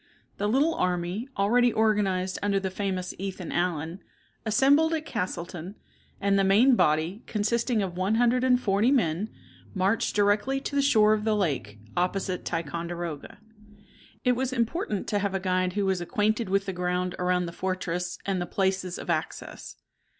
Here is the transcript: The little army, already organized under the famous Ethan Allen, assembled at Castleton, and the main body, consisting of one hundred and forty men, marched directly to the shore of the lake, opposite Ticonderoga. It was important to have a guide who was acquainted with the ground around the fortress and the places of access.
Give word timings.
The 0.37 0.47
little 0.49 0.73
army, 0.73 1.29
already 1.37 1.71
organized 1.71 2.39
under 2.41 2.59
the 2.59 2.71
famous 2.71 3.13
Ethan 3.19 3.51
Allen, 3.51 3.99
assembled 4.47 4.95
at 4.95 5.05
Castleton, 5.05 5.75
and 6.19 6.39
the 6.39 6.43
main 6.43 6.75
body, 6.75 7.21
consisting 7.27 7.83
of 7.83 7.95
one 7.95 8.15
hundred 8.15 8.43
and 8.43 8.59
forty 8.59 8.89
men, 8.89 9.29
marched 9.75 10.15
directly 10.15 10.59
to 10.59 10.75
the 10.75 10.81
shore 10.81 11.13
of 11.13 11.23
the 11.23 11.35
lake, 11.35 11.77
opposite 11.95 12.45
Ticonderoga. 12.45 13.37
It 14.23 14.31
was 14.35 14.51
important 14.51 15.05
to 15.09 15.19
have 15.19 15.35
a 15.35 15.39
guide 15.39 15.73
who 15.73 15.85
was 15.85 16.01
acquainted 16.01 16.49
with 16.49 16.65
the 16.65 16.73
ground 16.73 17.13
around 17.19 17.45
the 17.45 17.51
fortress 17.51 18.17
and 18.25 18.41
the 18.41 18.47
places 18.47 18.97
of 18.97 19.07
access. 19.11 19.75